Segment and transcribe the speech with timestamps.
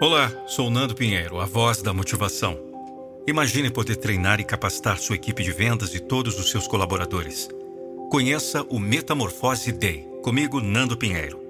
[0.00, 2.56] Olá, sou Nando Pinheiro, a voz da motivação.
[3.26, 7.48] Imagine poder treinar e capacitar sua equipe de vendas e todos os seus colaboradores.
[8.08, 11.40] Conheça o Metamorfose Day, comigo, Nando Pinheiro.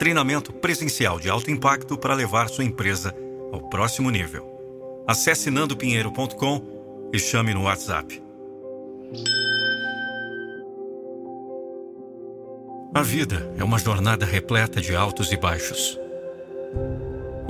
[0.00, 3.14] Treinamento presencial de alto impacto para levar sua empresa
[3.52, 5.04] ao próximo nível.
[5.06, 8.20] Acesse nandopinheiro.com e chame no WhatsApp.
[12.92, 16.01] A vida é uma jornada repleta de altos e baixos.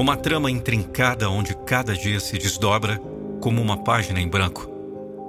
[0.03, 3.01] Uma trama intrincada onde cada dia se desdobra
[3.41, 4.67] como uma página em branco,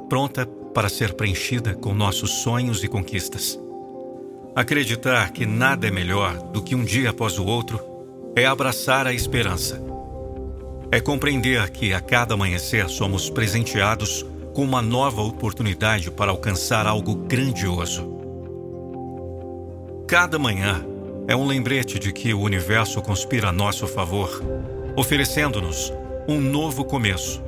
[0.10, 3.60] pronta para ser preenchida com nossos sonhos e conquistas.
[4.56, 7.80] Acreditar que nada é melhor do que um dia após o outro
[8.36, 9.80] é abraçar a esperança.
[10.92, 17.14] É compreender que a cada amanhecer somos presenteados com uma nova oportunidade para alcançar algo
[17.14, 18.10] grandioso.
[20.08, 20.84] Cada manhã
[21.28, 24.42] é um lembrete de que o universo conspira a nosso favor,
[24.96, 25.92] oferecendo-nos
[26.28, 27.42] um novo começo.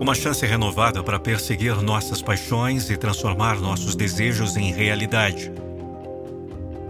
[0.00, 5.52] Uma chance renovada para perseguir nossas paixões e transformar nossos desejos em realidade.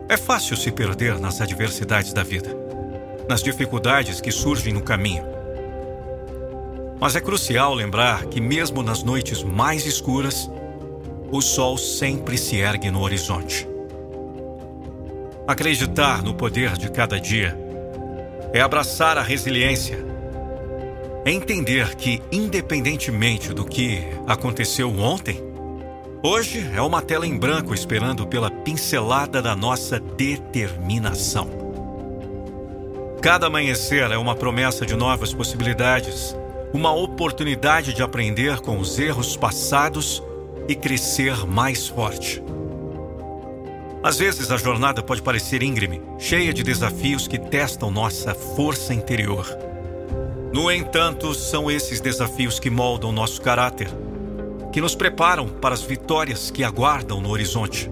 [0.09, 2.57] É fácil se perder nas adversidades da vida,
[3.29, 5.25] nas dificuldades que surgem no caminho.
[7.01, 10.49] Mas é crucial lembrar que, mesmo nas noites mais escuras,
[11.31, 13.69] o sol sempre se ergue no horizonte.
[15.47, 17.66] Acreditar no poder de cada dia
[18.53, 19.99] é abraçar a resiliência.
[21.25, 25.43] É entender que, independentemente do que aconteceu ontem,
[26.23, 31.49] hoje é uma tela em branco esperando pela pincelada da nossa determinação.
[33.21, 36.37] Cada amanhecer é uma promessa de novas possibilidades,
[36.73, 40.23] uma oportunidade de aprender com os erros passados
[40.69, 42.43] e crescer mais forte.
[44.03, 49.47] Às vezes a jornada pode parecer íngreme, cheia de desafios que testam nossa força interior.
[50.53, 53.89] No entanto, são esses desafios que moldam nosso caráter,
[54.73, 57.91] que nos preparam para as vitórias que aguardam no horizonte.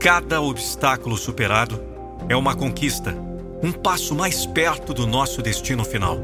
[0.00, 1.80] Cada obstáculo superado
[2.28, 3.16] é uma conquista,
[3.62, 6.18] um passo mais perto do nosso destino final.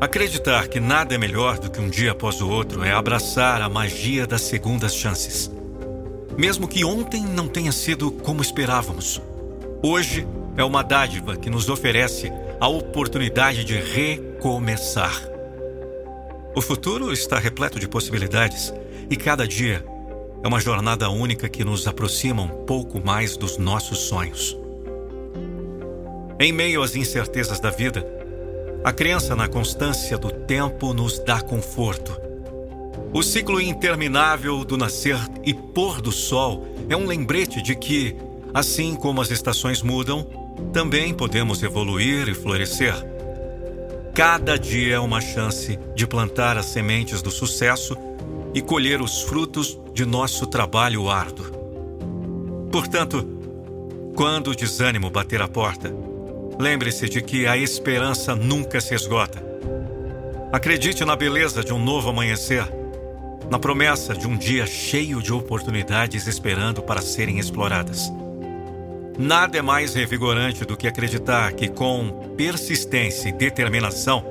[0.00, 3.68] Acreditar que nada é melhor do que um dia após o outro é abraçar a
[3.68, 5.50] magia das segundas chances.
[6.40, 9.20] Mesmo que ontem não tenha sido como esperávamos,
[9.82, 15.20] hoje é uma dádiva que nos oferece a oportunidade de recomeçar.
[16.56, 18.72] O futuro está repleto de possibilidades
[19.10, 19.84] e cada dia
[20.42, 24.58] é uma jornada única que nos aproxima um pouco mais dos nossos sonhos.
[26.38, 28.02] Em meio às incertezas da vida,
[28.82, 32.18] a crença na constância do tempo nos dá conforto
[33.12, 38.16] o ciclo interminável do nascer e pôr do sol é um lembrete de que,
[38.54, 40.24] assim como as estações mudam,
[40.72, 42.94] também podemos evoluir e florescer.
[44.14, 47.96] Cada dia é uma chance de plantar as sementes do sucesso
[48.54, 51.46] e colher os frutos de nosso trabalho árduo.
[52.70, 53.26] Portanto,
[54.14, 55.92] quando o desânimo bater a porta,
[56.58, 59.42] lembre-se de que a esperança nunca se esgota.
[60.52, 62.79] Acredite na beleza de um novo amanhecer
[63.50, 68.12] na promessa de um dia cheio de oportunidades esperando para serem exploradas.
[69.18, 74.24] Nada é mais revigorante do que acreditar que, com persistência e determinação,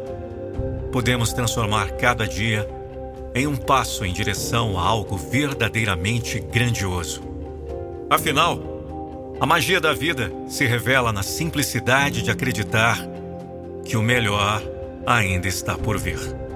[0.91, 2.67] podemos transformar cada dia
[3.35, 7.21] em um passo em direção a algo verdadeiramente grandioso.
[8.09, 12.97] Afinal, a magia da vida se revela na simplicidade de acreditar
[13.85, 14.63] que o melhor
[15.05, 16.48] ainda está por vir.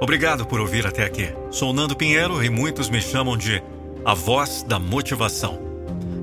[0.00, 1.32] Obrigado por ouvir até aqui.
[1.50, 3.62] Sou Nando Pinheiro e muitos me chamam de
[4.04, 5.58] a voz da motivação.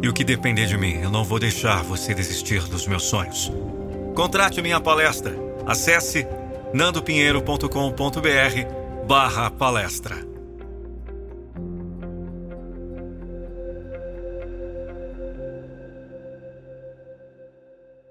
[0.01, 3.51] E o que depender de mim, eu não vou deixar você desistir dos meus sonhos.
[4.15, 5.33] Contrate minha palestra.
[5.65, 6.27] Acesse
[6.73, 10.32] nandopinheiro.com.br barra palestra.